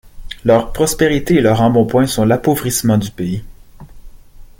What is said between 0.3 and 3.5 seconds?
Leur prospérité et leur embonpoint sont l’appauvrissement du pays.